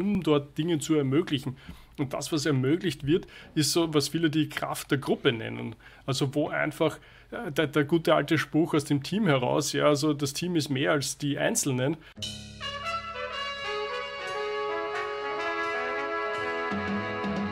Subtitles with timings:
[0.00, 1.56] um dort Dinge zu ermöglichen.
[1.98, 5.76] Und das, was ermöglicht wird, ist so, was viele die Kraft der Gruppe nennen.
[6.06, 6.98] Also wo einfach
[7.30, 10.70] äh, der, der gute alte Spruch aus dem Team heraus, ja, also das Team ist
[10.70, 11.96] mehr als die Einzelnen.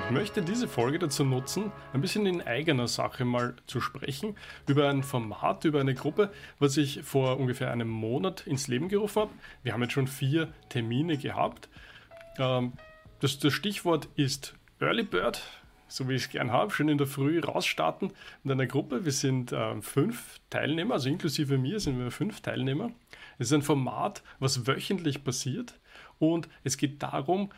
[0.09, 4.37] Ich möchte diese Folge dazu nutzen, ein bisschen in eigener Sache mal zu sprechen,
[4.67, 9.21] über ein Format, über eine Gruppe, was ich vor ungefähr einem Monat ins Leben gerufen
[9.21, 9.30] habe.
[9.62, 11.69] Wir haben jetzt schon vier Termine gehabt.
[12.39, 12.73] Ähm,
[13.20, 15.42] das, das Stichwort ist Early Bird,
[15.88, 18.12] so wie ich es gern habe, schön in der Früh rausstarten
[18.45, 19.05] mit einer Gruppe.
[19.05, 22.91] Wir sind äh, fünf Teilnehmer, also inklusive mir sind wir fünf Teilnehmer.
[23.38, 25.78] Es ist ein Format, was wöchentlich passiert
[26.19, 27.51] und es geht darum,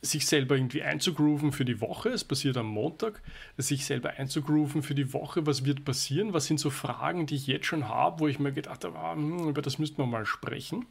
[0.00, 2.10] sich selber irgendwie einzugrooven für die Woche.
[2.10, 3.20] Es passiert am Montag,
[3.56, 5.44] sich selber einzugrooven für die Woche.
[5.46, 6.32] Was wird passieren?
[6.32, 9.14] Was sind so Fragen, die ich jetzt schon habe, wo ich mir gedacht habe, ah,
[9.14, 10.86] hm, über das müssten wir mal sprechen.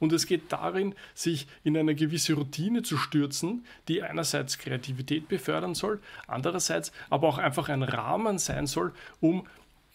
[0.00, 5.74] Und es geht darin, sich in eine gewisse Routine zu stürzen, die einerseits Kreativität befördern
[5.74, 9.46] soll, andererseits aber auch einfach ein Rahmen sein soll, um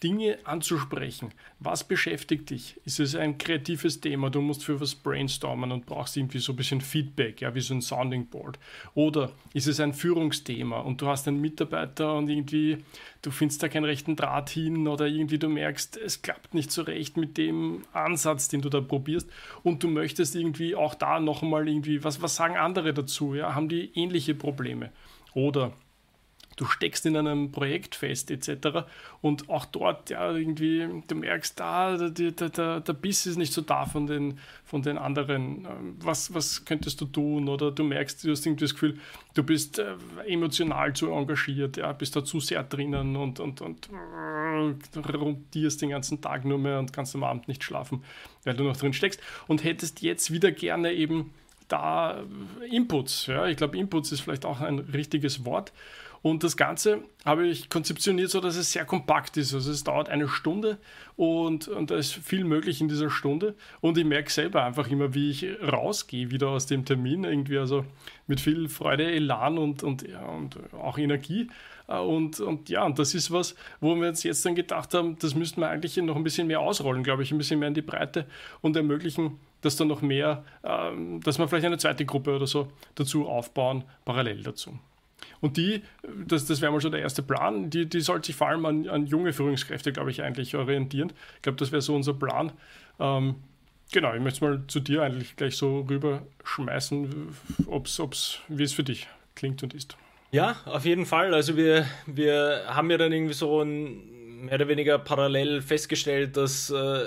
[0.04, 1.32] Dinge anzusprechen.
[1.60, 2.78] Was beschäftigt dich?
[2.84, 4.28] Ist es ein kreatives Thema?
[4.28, 7.72] Du musst für was brainstormen und brauchst irgendwie so ein bisschen Feedback, ja, wie so
[7.72, 8.58] ein Sounding Board.
[8.94, 12.84] Oder ist es ein Führungsthema und du hast einen Mitarbeiter und irgendwie
[13.22, 16.82] du findest da keinen rechten Draht hin oder irgendwie du merkst, es klappt nicht so
[16.82, 19.30] recht mit dem Ansatz, den du da probierst
[19.62, 23.34] und du möchtest irgendwie auch da noch einmal irgendwie, was, was sagen andere dazu?
[23.34, 23.54] Ja?
[23.54, 24.92] Haben die ähnliche Probleme?
[25.32, 25.72] Oder
[26.56, 28.86] du steckst in einem Projekt fest etc.
[29.20, 33.60] Und auch dort, ja, irgendwie, du merkst, da, der, der, der Biss ist nicht so
[33.60, 35.64] da von den, von den anderen.
[35.64, 37.48] Ähm, was, was könntest du tun?
[37.48, 38.98] Oder du merkst, du hast irgendwie das Gefühl,
[39.34, 39.94] du bist äh,
[40.26, 45.90] emotional zu engagiert, ja, bist da zu sehr drinnen und, und, und äh, rundierst den
[45.90, 48.02] ganzen Tag nur mehr und kannst am Abend nicht schlafen,
[48.44, 49.20] weil du noch drin steckst.
[49.48, 51.32] Und hättest jetzt wieder gerne eben
[51.68, 52.22] da
[52.70, 53.26] Inputs.
[53.26, 55.72] Ja, ich glaube, Inputs ist vielleicht auch ein richtiges Wort.
[56.24, 59.52] Und das Ganze habe ich konzeptioniert so, dass es sehr kompakt ist.
[59.52, 60.78] Also es dauert eine Stunde
[61.16, 63.54] und, und da ist viel möglich in dieser Stunde.
[63.82, 67.84] Und ich merke selber einfach immer, wie ich rausgehe wieder aus dem Termin, irgendwie also
[68.26, 71.48] mit viel Freude, Elan und, und, ja, und auch Energie.
[71.88, 75.34] Und, und ja, und das ist was, wo wir uns jetzt dann gedacht haben, das
[75.34, 77.82] müssten wir eigentlich noch ein bisschen mehr ausrollen, glaube ich, ein bisschen mehr in die
[77.82, 78.24] Breite
[78.62, 82.68] und ermöglichen, dass dann noch mehr, ähm, dass wir vielleicht eine zweite Gruppe oder so
[82.94, 84.78] dazu aufbauen, parallel dazu.
[85.40, 85.82] Und die,
[86.26, 88.88] das, das wäre mal schon der erste Plan, die, die sollte sich vor allem an,
[88.88, 91.12] an junge Führungskräfte, glaube ich, eigentlich orientieren.
[91.36, 92.52] Ich glaube, das wäre so unser Plan.
[92.98, 93.36] Ähm,
[93.92, 97.28] genau, ich möchte es mal zu dir eigentlich gleich so rüberschmeißen,
[97.66, 99.96] ob's, ob's, wie es für dich klingt und ist.
[100.30, 101.32] Ja, auf jeden Fall.
[101.32, 106.70] Also wir, wir haben ja dann irgendwie so ein, mehr oder weniger parallel festgestellt, dass
[106.70, 107.04] äh,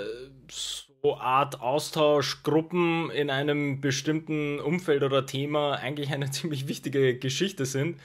[1.04, 7.98] Art Austauschgruppen in einem bestimmten Umfeld oder Thema eigentlich eine ziemlich wichtige Geschichte sind.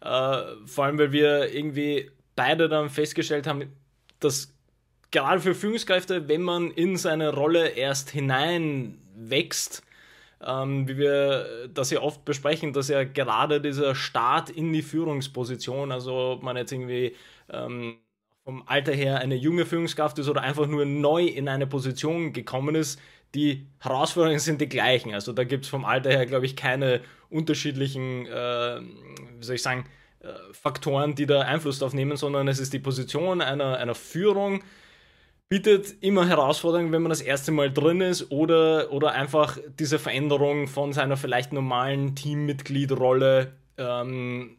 [0.00, 3.72] Äh, vor allem, weil wir irgendwie beide dann festgestellt haben,
[4.18, 4.54] dass
[5.10, 9.82] gerade für Führungskräfte, wenn man in seine Rolle erst hineinwächst,
[10.42, 15.92] ähm, wie wir das ja oft besprechen, dass ja gerade dieser Start in die Führungsposition,
[15.92, 17.14] also ob man jetzt irgendwie
[17.50, 17.98] ähm,
[18.44, 22.74] vom Alter her eine junge Führungskraft ist oder einfach nur neu in eine Position gekommen
[22.74, 23.00] ist,
[23.34, 25.14] die Herausforderungen sind die gleichen.
[25.14, 28.80] Also da gibt es vom Alter her, glaube ich, keine unterschiedlichen, äh,
[29.38, 29.86] wie soll ich sagen,
[30.20, 34.62] äh, Faktoren, die da Einfluss darauf nehmen, sondern es ist die Position einer, einer Führung,
[35.48, 40.68] bietet immer Herausforderungen, wenn man das erste Mal drin ist oder, oder einfach diese Veränderung
[40.68, 44.56] von seiner vielleicht normalen Teammitgliedrolle ähm,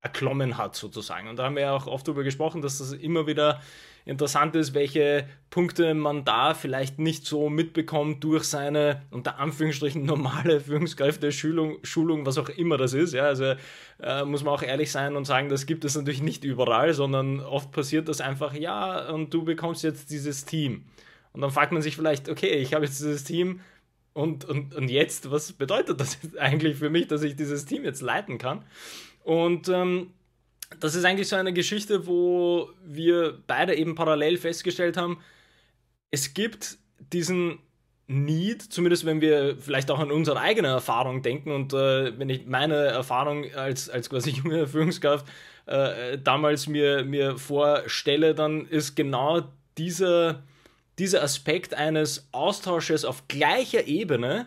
[0.00, 1.28] erklommen hat, sozusagen.
[1.28, 3.60] Und da haben wir ja auch oft darüber gesprochen, dass das immer wieder
[4.04, 10.60] interessant ist, welche Punkte man da vielleicht nicht so mitbekommt durch seine unter Anführungsstrichen normale
[10.60, 13.12] Führungskräfte, Schulung, Schulung was auch immer das ist.
[13.12, 13.54] Ja, also
[14.00, 17.40] äh, muss man auch ehrlich sein und sagen, das gibt es natürlich nicht überall, sondern
[17.40, 20.86] oft passiert das einfach, ja, und du bekommst jetzt dieses Team.
[21.32, 23.60] Und dann fragt man sich vielleicht, okay, ich habe jetzt dieses Team,
[24.14, 28.00] und, und, und jetzt, was bedeutet das eigentlich für mich, dass ich dieses Team jetzt
[28.00, 28.64] leiten kann?
[29.24, 30.12] Und ähm,
[30.80, 35.20] das ist eigentlich so eine Geschichte, wo wir beide eben parallel festgestellt haben,
[36.10, 36.78] es gibt
[37.12, 37.58] diesen
[38.06, 42.46] Need, zumindest wenn wir vielleicht auch an unsere eigene Erfahrung denken und äh, wenn ich
[42.46, 45.26] meine Erfahrung als, als quasi junge Führungskraft
[45.66, 49.42] äh, damals mir, mir vorstelle, dann ist genau
[49.76, 50.42] dieser,
[50.98, 54.46] dieser Aspekt eines Austausches auf gleicher Ebene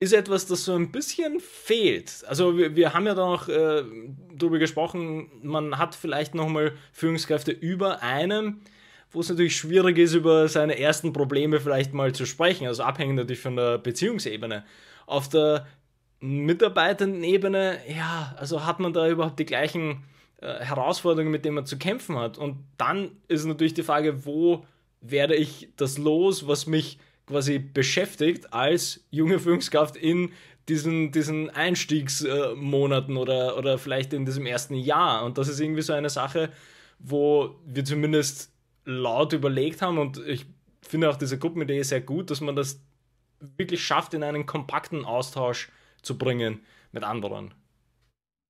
[0.00, 2.24] ist etwas, das so ein bisschen fehlt.
[2.26, 3.84] Also wir, wir haben ja da noch äh,
[4.34, 8.62] darüber gesprochen, man hat vielleicht nochmal Führungskräfte über einem,
[9.10, 13.16] wo es natürlich schwierig ist, über seine ersten Probleme vielleicht mal zu sprechen, also abhängig
[13.16, 14.64] natürlich von der Beziehungsebene.
[15.04, 15.66] Auf der
[16.20, 20.04] Mitarbeitendenebene, ja, also hat man da überhaupt die gleichen
[20.40, 22.38] äh, Herausforderungen, mit denen man zu kämpfen hat.
[22.38, 24.64] Und dann ist natürlich die Frage, wo
[25.02, 26.98] werde ich das los, was mich
[27.30, 30.32] quasi beschäftigt als junge Führungskraft in
[30.68, 35.24] diesen, diesen Einstiegsmonaten oder, oder vielleicht in diesem ersten Jahr.
[35.24, 36.50] Und das ist irgendwie so eine Sache,
[36.98, 38.52] wo wir zumindest
[38.84, 40.46] laut überlegt haben und ich
[40.82, 42.80] finde auch diese Gruppenidee sehr gut, dass man das
[43.56, 45.70] wirklich schafft, in einen kompakten Austausch
[46.02, 46.60] zu bringen
[46.92, 47.54] mit anderen.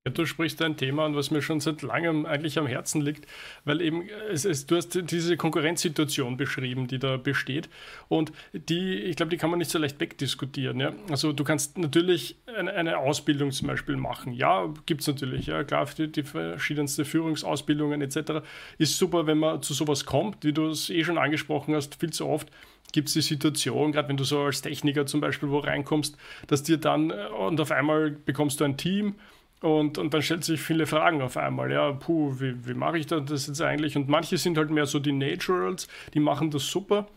[0.03, 3.27] Ja, du sprichst ein Thema an, was mir schon seit langem eigentlich am Herzen liegt,
[3.65, 7.69] weil eben es, es, du hast diese Konkurrenzsituation beschrieben, die da besteht
[8.07, 10.79] und die, ich glaube, die kann man nicht so leicht wegdiskutieren.
[10.79, 10.93] Ja?
[11.11, 14.33] Also du kannst natürlich eine, eine Ausbildung zum Beispiel machen.
[14.33, 18.43] Ja, gibt es natürlich, ja klar, die, die verschiedensten Führungsausbildungen etc.
[18.79, 22.11] Ist super, wenn man zu sowas kommt, wie du es eh schon angesprochen hast, viel
[22.11, 22.49] zu oft
[22.91, 26.63] gibt es die Situation, gerade wenn du so als Techniker zum Beispiel wo reinkommst, dass
[26.63, 29.15] dir dann äh, und auf einmal bekommst du ein Team
[29.61, 31.71] und, und dann stellt sich viele Fragen auf einmal.
[31.71, 33.95] Ja, puh, wie, wie mache ich das jetzt eigentlich?
[33.95, 37.07] Und manche sind halt mehr so die Naturals, die machen das super.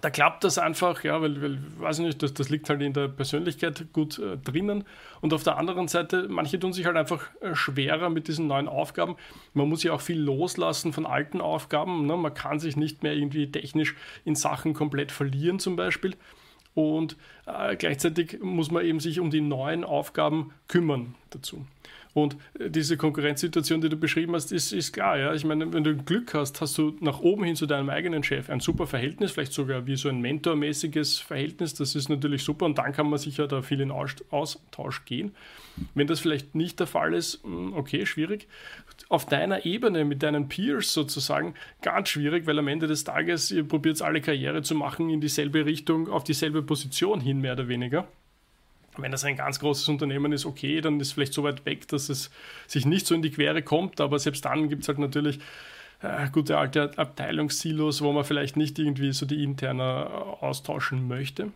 [0.00, 3.08] Da klappt das einfach, ja, weil, weil weiß nicht, das, das liegt halt in der
[3.08, 4.84] Persönlichkeit gut äh, drinnen.
[5.20, 8.68] Und auf der anderen Seite, manche tun sich halt einfach äh, schwerer mit diesen neuen
[8.68, 9.16] Aufgaben.
[9.54, 12.06] Man muss ja auch viel loslassen von alten Aufgaben.
[12.06, 12.16] Ne?
[12.16, 16.14] Man kann sich nicht mehr irgendwie technisch in Sachen komplett verlieren, zum Beispiel
[16.78, 17.16] und
[17.46, 21.66] äh, gleichzeitig muss man eben sich um die neuen Aufgaben kümmern dazu.
[22.14, 25.18] Und äh, diese Konkurrenzsituation, die du beschrieben hast, ist, ist klar.
[25.18, 25.34] Ja?
[25.34, 28.48] Ich meine, wenn du Glück hast, hast du nach oben hin zu deinem eigenen Chef
[28.48, 31.74] ein super Verhältnis, vielleicht sogar wie so ein mentormäßiges Verhältnis.
[31.74, 35.34] Das ist natürlich super und dann kann man sicher da viel in Austausch gehen.
[35.94, 38.46] Wenn das vielleicht nicht der Fall ist, hm, okay, schwierig
[39.08, 43.66] auf deiner Ebene mit deinen Peers sozusagen ganz schwierig, weil am Ende des Tages ihr
[43.66, 48.08] probiert alle Karriere zu machen in dieselbe Richtung, auf dieselbe Position hin, mehr oder weniger.
[48.96, 51.86] Wenn das ein ganz großes Unternehmen ist, okay, dann ist es vielleicht so weit weg,
[51.88, 52.30] dass es
[52.66, 55.38] sich nicht so in die Quere kommt, aber selbst dann gibt es halt natürlich
[56.02, 61.52] äh, gute alte Abteilungssilos, wo man vielleicht nicht irgendwie so die interner austauschen möchte.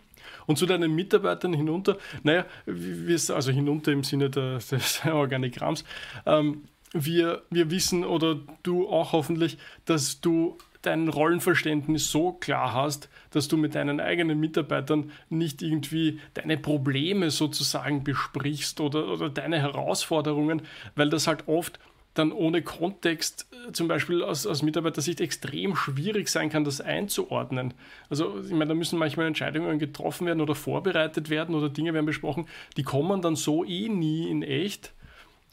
[0.47, 5.85] Und zu deinen Mitarbeitern hinunter, naja, also hinunter im Sinne des, des Organigramms,
[6.27, 6.63] ähm,
[6.93, 13.49] wir, wir wissen oder du auch hoffentlich, dass du dein Rollenverständnis so klar hast, dass
[13.49, 20.63] du mit deinen eigenen Mitarbeitern nicht irgendwie deine Probleme sozusagen besprichst oder, oder deine Herausforderungen,
[20.97, 21.79] weil das halt oft
[22.15, 27.73] dann ohne Kontext äh, zum Beispiel aus, aus Mitarbeitersicht extrem schwierig sein kann, das einzuordnen.
[28.11, 32.05] Also ich meine, da müssen manchmal Entscheidungen getroffen werden oder vorbereitet werden oder Dinge werden
[32.05, 34.93] besprochen, die kommen dann so eh nie in echt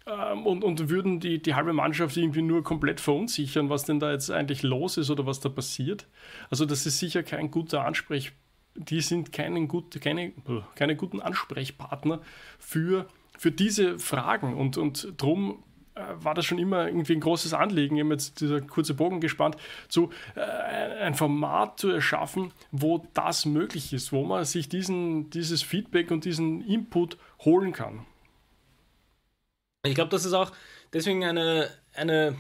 [0.06, 4.12] ähm, und, und würden die, die halbe Mannschaft irgendwie nur komplett verunsichern, was denn da
[4.12, 6.08] jetzt eigentlich los ist oder was da passiert.
[6.50, 8.32] Also das ist sicher kein guter Ansprech,
[8.76, 10.32] die sind keinen gut, keine,
[10.76, 12.22] keine guten Ansprechpartner
[12.58, 13.08] für,
[13.38, 15.64] für diese Fragen und, und drum
[15.96, 19.58] äh, war das schon immer irgendwie ein großes Anliegen, eben jetzt dieser kurze Bogen gespannt,
[19.90, 25.62] so äh, ein Format zu erschaffen, wo das möglich ist, wo man sich diesen, dieses
[25.62, 28.06] Feedback und diesen Input holen kann.
[29.86, 30.52] Ich glaube, das ist auch
[30.92, 32.36] deswegen eine, eine,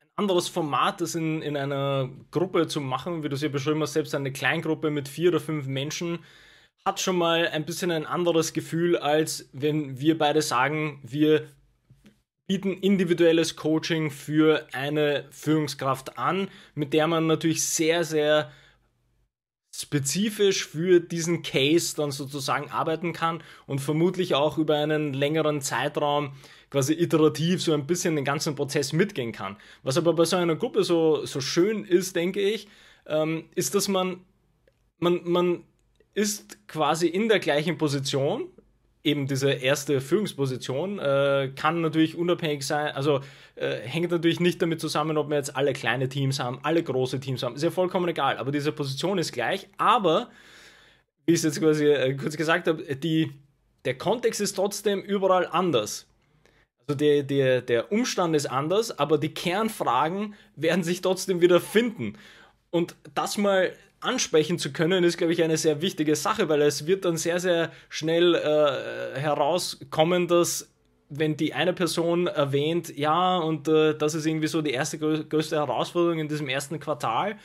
[0.00, 3.80] ein anderes Format, das in, in einer Gruppe zu machen, wie du es ja beschrieben
[3.82, 6.18] hast, selbst eine Kleingruppe mit vier oder fünf Menschen,
[6.84, 11.48] hat schon mal ein bisschen ein anderes Gefühl, als wenn wir beide sagen, wir
[12.48, 18.50] bieten individuelles Coaching für eine Führungskraft an, mit der man natürlich sehr, sehr
[19.80, 26.32] spezifisch für diesen Case dann sozusagen arbeiten kann und vermutlich auch über einen längeren Zeitraum
[26.70, 29.56] quasi iterativ so ein bisschen den ganzen Prozess mitgehen kann.
[29.82, 32.68] Was aber bei so einer Gruppe so, so schön ist, denke ich,
[33.06, 34.20] ähm, ist, dass man,
[34.98, 35.64] man, man
[36.14, 38.48] ist quasi in der gleichen Position,
[39.04, 43.20] eben diese erste Führungsposition äh, kann natürlich unabhängig sein, also
[43.54, 47.20] äh, hängt natürlich nicht damit zusammen, ob wir jetzt alle kleine Teams haben, alle große
[47.20, 50.30] Teams haben, ist ja vollkommen egal, aber diese Position ist gleich, aber
[51.26, 52.82] wie ich es jetzt quasi äh, kurz gesagt habe,
[53.84, 56.06] der Kontext ist trotzdem überall anders.
[56.86, 62.14] Also der, der, der Umstand ist anders, aber die Kernfragen werden sich trotzdem wieder finden.
[62.70, 66.86] Und das mal ansprechen zu können, ist, glaube ich, eine sehr wichtige Sache, weil es
[66.86, 70.70] wird dann sehr, sehr schnell äh, herauskommen, dass
[71.10, 75.56] wenn die eine Person erwähnt, ja, und äh, das ist irgendwie so die erste größte
[75.56, 77.36] Herausforderung in diesem ersten Quartal,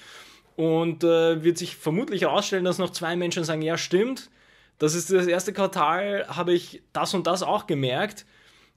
[0.55, 4.29] und äh, wird sich vermutlich herausstellen, dass noch zwei Menschen sagen, ja, stimmt,
[4.77, 8.25] das ist das erste Quartal, habe ich das und das auch gemerkt.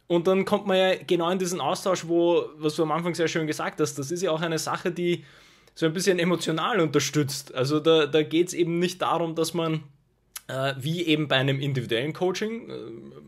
[0.07, 3.29] Und dann kommt man ja genau in diesen Austausch, wo, was du am Anfang sehr
[3.29, 5.25] schön gesagt hast, das ist ja auch eine Sache, die
[5.77, 7.55] so ein bisschen emotional unterstützt.
[7.55, 9.85] Also da, da geht es eben nicht darum, dass man
[10.49, 12.75] äh, wie eben bei einem individuellen Coaching, äh,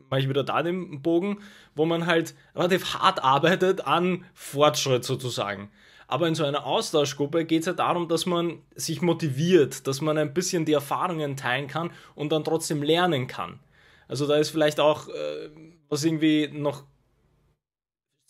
[0.09, 1.39] mache ich wieder da den Bogen,
[1.75, 5.71] wo man halt relativ hart arbeitet an Fortschritt sozusagen.
[6.07, 10.17] Aber in so einer Austauschgruppe geht es ja darum, dass man sich motiviert, dass man
[10.17, 13.61] ein bisschen die Erfahrungen teilen kann und dann trotzdem lernen kann.
[14.07, 15.51] Also da ist vielleicht auch, äh,
[15.91, 16.85] was irgendwie noch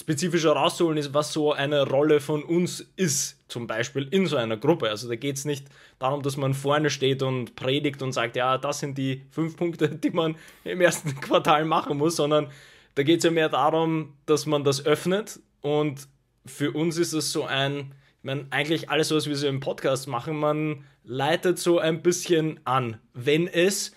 [0.00, 4.56] spezifischer rauszuholen ist, was so eine Rolle von uns ist, zum Beispiel in so einer
[4.56, 4.88] Gruppe.
[4.88, 5.66] Also da geht es nicht
[5.98, 9.88] darum, dass man vorne steht und predigt und sagt, ja, das sind die fünf Punkte,
[10.02, 12.48] die man im ersten Quartal machen muss, sondern
[12.94, 16.08] da geht es ja mehr darum, dass man das öffnet und
[16.46, 20.08] für uns ist es so ein, ich meine, eigentlich alles, was wir so im Podcast
[20.08, 23.94] machen, man leitet so ein bisschen an, wenn es,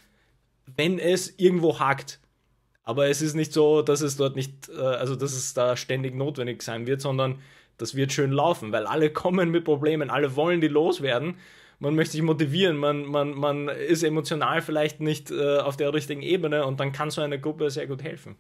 [0.76, 2.20] wenn es irgendwo hakt.
[2.84, 6.16] Aber es ist nicht so, dass es dort nicht, äh, also dass es da ständig
[6.16, 7.40] notwendig sein wird, sondern
[7.78, 11.36] das wird schön laufen, weil alle kommen mit Problemen, alle wollen die loswerden.
[11.80, 16.22] Man möchte sich motivieren, man, man, man ist emotional vielleicht nicht äh, auf der richtigen
[16.22, 18.36] Ebene und dann kann so eine Gruppe sehr gut helfen.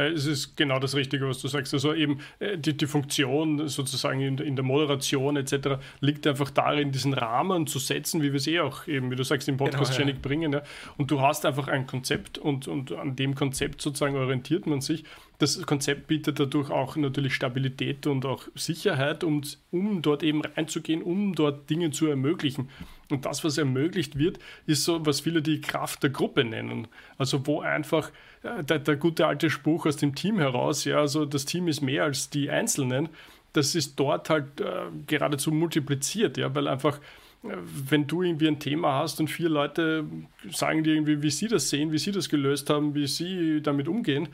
[0.00, 1.74] Äh, es ist genau das Richtige, was du sagst.
[1.74, 5.80] Also eben äh, die, die Funktion sozusagen in, in, der Moderation etc.
[6.00, 9.22] liegt einfach darin, diesen Rahmen zu setzen, wie wir es eh auch eben, wie du
[9.22, 10.22] sagst, im Podcast genau, ständig ja.
[10.22, 10.52] bringen.
[10.52, 10.62] Ja.
[10.96, 15.04] Und du hast einfach ein Konzept und, und an dem Konzept sozusagen orientiert man sich.
[15.40, 21.00] Das Konzept bietet dadurch auch natürlich Stabilität und auch Sicherheit, um, um dort eben reinzugehen,
[21.00, 22.68] um dort Dinge zu ermöglichen.
[23.08, 26.88] Und das, was ermöglicht wird, ist so, was viele die Kraft der Gruppe nennen.
[27.16, 28.10] Also wo einfach
[28.42, 31.80] äh, der, der gute alte Spruch aus dem Team heraus, ja, also das Team ist
[31.80, 33.08] mehr als die Einzelnen,
[33.54, 36.98] das ist dort halt äh, geradezu multipliziert, ja, weil einfach
[37.44, 37.56] äh,
[37.88, 40.04] wenn du irgendwie ein Thema hast und vier Leute
[40.52, 43.88] sagen dir irgendwie, wie sie das sehen, wie sie das gelöst haben, wie sie damit
[43.88, 44.28] umgehen,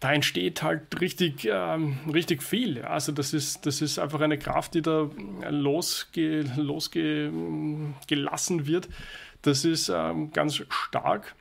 [0.00, 2.82] da entsteht halt richtig, ähm, richtig viel.
[2.82, 5.10] Also das ist, das ist einfach eine Kraft, die da
[5.48, 8.88] losge, losgelassen wird.
[9.42, 11.34] Das ist ähm, ganz stark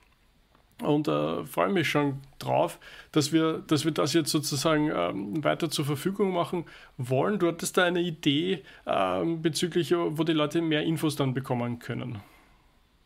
[0.82, 2.80] und äh, freue mich schon drauf,
[3.12, 6.66] dass wir, dass wir das jetzt sozusagen ähm, weiter zur Verfügung machen
[6.98, 7.40] wollen.
[7.40, 12.20] Du hattest da eine Idee ähm, bezüglich, wo die Leute mehr Infos dann bekommen können.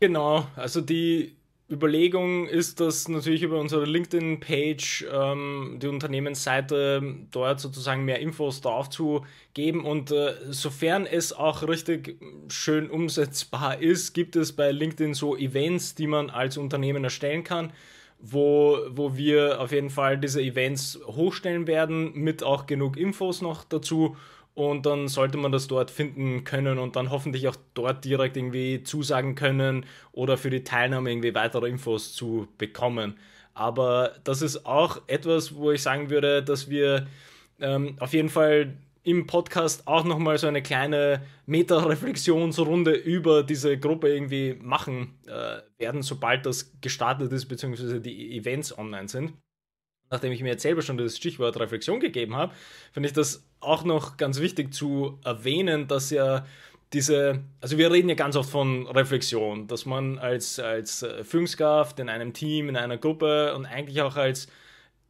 [0.00, 1.36] Genau, also die
[1.72, 8.90] Überlegung ist, dass natürlich über unsere LinkedIn-Page, ähm, die Unternehmensseite, dort sozusagen mehr Infos drauf
[8.90, 9.24] zu
[9.54, 9.84] geben.
[9.84, 15.94] Und äh, sofern es auch richtig schön umsetzbar ist, gibt es bei LinkedIn so Events,
[15.94, 17.72] die man als Unternehmen erstellen kann,
[18.20, 23.64] wo, wo wir auf jeden Fall diese Events hochstellen werden, mit auch genug Infos noch
[23.64, 24.16] dazu
[24.54, 28.82] und dann sollte man das dort finden können und dann hoffentlich auch dort direkt irgendwie
[28.82, 33.18] zusagen können oder für die Teilnahme irgendwie weitere Infos zu bekommen.
[33.54, 37.06] Aber das ist auch etwas, wo ich sagen würde, dass wir
[37.60, 44.14] ähm, auf jeden Fall im Podcast auch nochmal so eine kleine Meta-Reflexionsrunde über diese Gruppe
[44.14, 49.32] irgendwie machen äh, werden, sobald das gestartet ist, beziehungsweise die Events online sind
[50.12, 52.54] nachdem ich mir jetzt selber schon das Stichwort Reflexion gegeben habe,
[52.92, 56.44] finde ich das auch noch ganz wichtig zu erwähnen, dass ja
[56.92, 61.98] diese, also wir reden ja ganz oft von Reflexion, dass man als, als äh, Führungskraft
[62.00, 64.46] in einem Team, in einer Gruppe und eigentlich auch als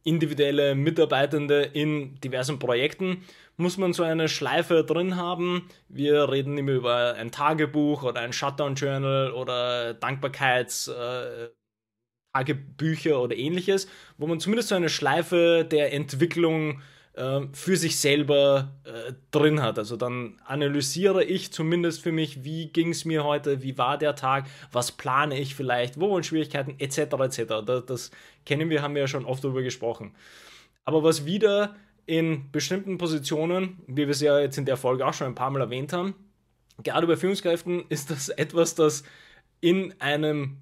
[0.03, 3.23] individuelle Mitarbeitende in diversen Projekten
[3.55, 5.69] muss man so eine Schleife drin haben.
[5.87, 11.49] Wir reden immer über ein Tagebuch oder ein Shutdown-Journal oder Dankbarkeits- äh,
[12.33, 16.81] Tagebücher oder ähnliches, wo man zumindest so eine Schleife der Entwicklung
[17.51, 19.77] für sich selber äh, drin hat.
[19.77, 24.15] Also dann analysiere ich zumindest für mich, wie ging es mir heute, wie war der
[24.15, 26.97] Tag, was plane ich vielleicht, wo waren Schwierigkeiten, etc.
[26.97, 27.43] etc.
[27.65, 28.11] Das, das
[28.45, 30.15] kennen wir, haben wir ja schon oft darüber gesprochen.
[30.85, 35.13] Aber was wieder in bestimmten Positionen, wie wir es ja jetzt in der Folge auch
[35.13, 36.15] schon ein paar Mal erwähnt haben,
[36.83, 39.03] gerade bei Führungskräften ist das etwas, das
[39.61, 40.57] in einem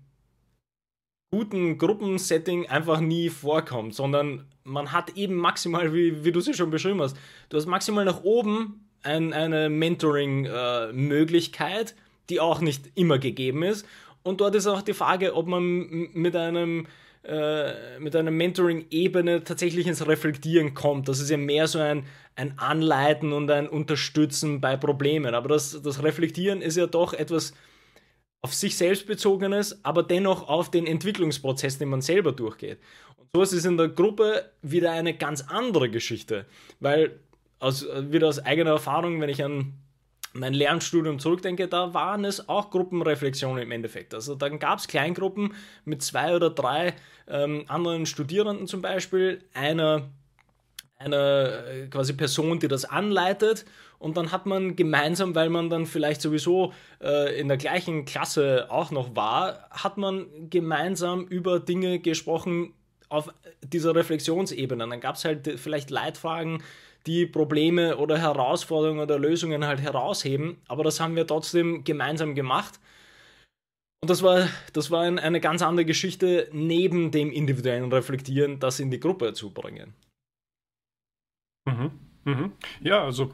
[1.31, 6.71] guten Gruppensetting einfach nie vorkommt, sondern man hat eben maximal, wie, wie du sie schon
[6.71, 7.15] beschrieben hast,
[7.49, 11.95] du hast maximal nach oben ein, eine Mentoring-Möglichkeit, äh,
[12.29, 13.85] die auch nicht immer gegeben ist.
[14.23, 16.85] Und dort ist auch die Frage, ob man mit einem
[17.23, 21.07] äh, mit einer Mentoring-Ebene tatsächlich ins Reflektieren kommt.
[21.07, 25.35] Das ist ja mehr so ein, ein Anleiten und ein Unterstützen bei Problemen.
[25.35, 27.53] Aber das, das Reflektieren ist ja doch etwas
[28.41, 32.79] auf sich selbst bezogenes, aber dennoch auf den Entwicklungsprozess, den man selber durchgeht.
[33.17, 36.45] Und so ist es in der Gruppe wieder eine ganz andere Geschichte,
[36.79, 37.19] weil
[37.59, 39.73] aus, wieder aus eigener Erfahrung, wenn ich an
[40.33, 44.13] mein Lernstudium zurückdenke, da waren es auch Gruppenreflexionen im Endeffekt.
[44.13, 45.53] Also dann gab es Kleingruppen
[45.85, 46.93] mit zwei oder drei
[47.27, 49.43] ähm, anderen Studierenden zum Beispiel.
[49.53, 50.09] Einer
[51.03, 53.65] einer äh, quasi Person, die das anleitet.
[53.99, 58.67] Und dann hat man gemeinsam, weil man dann vielleicht sowieso äh, in der gleichen Klasse
[58.69, 62.73] auch noch war, hat man gemeinsam über Dinge gesprochen
[63.09, 63.31] auf
[63.61, 64.87] dieser Reflexionsebene.
[64.87, 66.63] Dann gab es halt vielleicht Leitfragen,
[67.05, 70.57] die Probleme oder Herausforderungen oder Lösungen halt herausheben.
[70.67, 72.79] Aber das haben wir trotzdem gemeinsam gemacht.
[74.03, 78.89] Und das war, das war eine ganz andere Geschichte, neben dem individuellen Reflektieren, das in
[78.89, 79.93] die Gruppe zu bringen.
[81.71, 81.91] Mhm.
[82.23, 82.51] Mhm.
[82.81, 83.31] Ja, also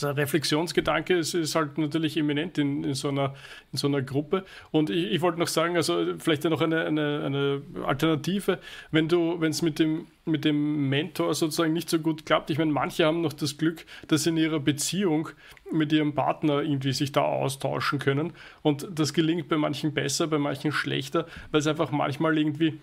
[0.00, 3.34] der Reflexionsgedanke ist, ist, halt natürlich eminent in, in, so einer,
[3.72, 4.44] in so einer Gruppe.
[4.70, 8.58] Und ich, ich wollte noch sagen, also vielleicht ja noch eine, eine, eine Alternative,
[8.90, 12.50] wenn du, wenn es mit dem, mit dem Mentor sozusagen nicht so gut klappt.
[12.50, 15.28] Ich meine, manche haben noch das Glück, dass sie in ihrer Beziehung
[15.70, 18.32] mit ihrem Partner irgendwie sich da austauschen können.
[18.62, 22.78] Und das gelingt bei manchen besser, bei manchen schlechter, weil es einfach manchmal irgendwie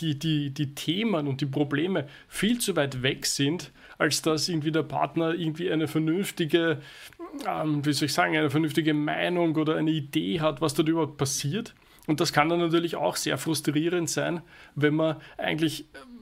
[0.00, 4.72] die, die, die Themen und die Probleme viel zu weit weg sind, als dass irgendwie
[4.72, 6.78] der Partner irgendwie eine vernünftige,
[7.46, 11.16] ähm, wie soll ich sagen, eine vernünftige Meinung oder eine Idee hat, was dort überhaupt
[11.16, 11.74] passiert.
[12.06, 14.42] Und das kann dann natürlich auch sehr frustrierend sein,
[14.74, 16.14] wenn man eigentlich ähm,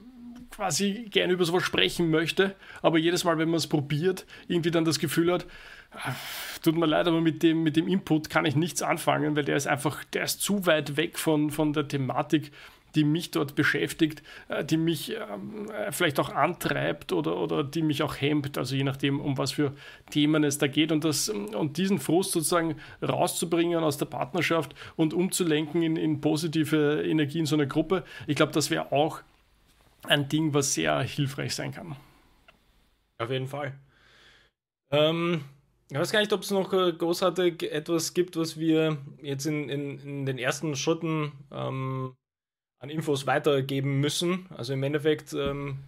[0.49, 4.85] quasi gerne über sowas sprechen möchte, aber jedes Mal, wenn man es probiert, irgendwie dann
[4.85, 5.45] das Gefühl hat,
[5.91, 6.15] ah,
[6.61, 9.57] tut mir leid, aber mit dem, mit dem Input kann ich nichts anfangen, weil der
[9.57, 12.51] ist einfach, der ist zu weit weg von, von der Thematik,
[12.95, 18.03] die mich dort beschäftigt, äh, die mich ähm, vielleicht auch antreibt oder, oder die mich
[18.03, 19.73] auch hemmt, also je nachdem, um was für
[20.11, 20.91] Themen es da geht.
[20.91, 27.03] Und, das, und diesen Frust sozusagen rauszubringen aus der Partnerschaft und umzulenken in, in positive
[27.05, 29.21] Energie in so einer Gruppe, ich glaube, das wäre auch
[30.03, 31.95] ein Ding, was sehr hilfreich sein kann.
[33.17, 33.73] Auf jeden Fall.
[34.91, 35.43] Ähm,
[35.89, 39.69] ich weiß gar nicht, ob es noch äh, großartig etwas gibt, was wir jetzt in,
[39.69, 42.15] in, in den ersten Schritten ähm,
[42.83, 44.45] an Infos weitergeben müssen.
[44.55, 45.33] Also im Endeffekt.
[45.33, 45.79] Ähm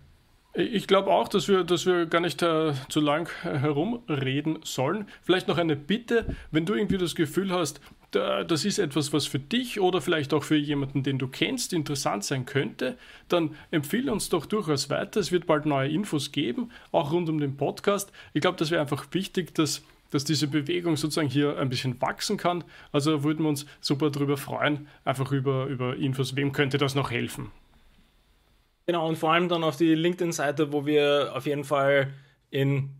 [0.58, 5.06] ich glaube auch, dass wir, dass wir gar nicht äh, zu lang äh, herumreden sollen.
[5.22, 9.26] Vielleicht noch eine Bitte, wenn du irgendwie das Gefühl hast, da, das ist etwas, was
[9.26, 12.98] für dich oder vielleicht auch für jemanden, den du kennst, interessant sein könnte,
[13.28, 15.20] dann empfehle uns doch durchaus weiter.
[15.20, 18.14] Es wird bald neue Infos geben, auch rund um den Podcast.
[18.32, 22.38] Ich glaube, das wäre einfach wichtig, dass dass diese Bewegung sozusagen hier ein bisschen wachsen
[22.38, 22.64] kann.
[22.92, 27.12] Also würden wir uns super darüber freuen, einfach über, über Infos, wem könnte das noch
[27.12, 27.52] helfen.
[28.86, 32.14] Genau, und vor allem dann auf die LinkedIn-Seite, wo wir auf jeden Fall
[32.52, 32.92] in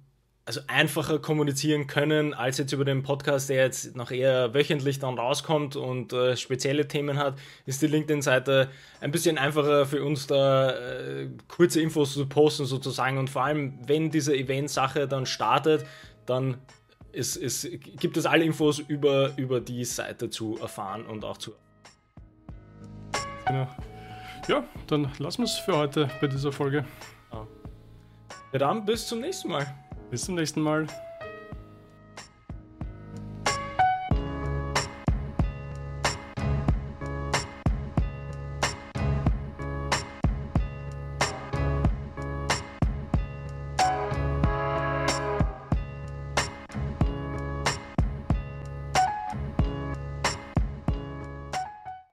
[0.46, 5.18] also einfacher kommunizieren können, als jetzt über den Podcast, der jetzt noch eher wöchentlich dann
[5.18, 8.70] rauskommt und äh, spezielle Themen hat, ist die LinkedIn-Seite
[9.02, 13.80] ein bisschen einfacher für uns da äh, kurze Infos zu posten sozusagen und vor allem,
[13.88, 15.84] wenn diese Event-Sache dann startet,
[16.28, 16.58] dann
[17.16, 21.54] es, es gibt es alle Infos über, über die Seite zu erfahren und auch zu.
[23.46, 23.68] Genau.
[24.48, 26.86] Ja, dann lassen wir es für heute bei dieser Folge.
[28.52, 29.66] Ja, dann bis zum nächsten Mal.
[30.10, 30.88] Bis zum nächsten Mal.